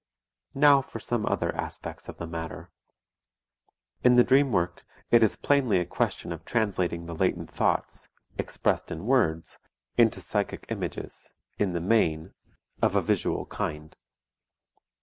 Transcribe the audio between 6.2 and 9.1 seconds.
of translating the latent thoughts, expressed in